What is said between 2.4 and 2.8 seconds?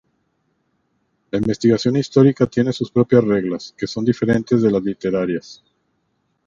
tienen